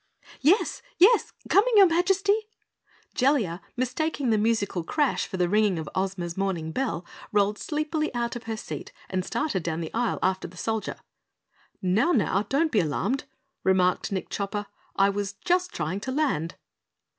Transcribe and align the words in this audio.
"Yes? 0.39 0.81
Yes! 0.97 1.31
Coming, 1.47 1.75
your 1.77 1.85
Majesty!" 1.85 2.33
Jellia, 3.13 3.61
mistaking 3.77 4.31
the 4.31 4.37
musical 4.39 4.83
crash 4.83 5.27
for 5.27 5.37
the 5.37 5.47
ringing 5.47 5.77
of 5.77 5.87
Ozma's 5.93 6.35
morning 6.35 6.71
bell, 6.71 7.05
rolled 7.31 7.59
sleepily 7.59 8.11
out 8.15 8.35
of 8.35 8.45
her 8.45 8.57
seat 8.57 8.91
and 9.11 9.23
started 9.23 9.61
down 9.61 9.79
the 9.79 9.93
aisle 9.93 10.17
after 10.23 10.47
the 10.47 10.57
Soldier. 10.57 10.95
"Now, 11.83 12.13
now 12.13 12.41
don't 12.49 12.71
be 12.71 12.79
alarmed," 12.79 13.25
remarked 13.63 14.11
Nick 14.11 14.29
Chopper. 14.29 14.65
"I 14.95 15.09
was 15.11 15.33
just 15.33 15.71
trying 15.71 15.99
to 15.99 16.11
land." 16.11 16.55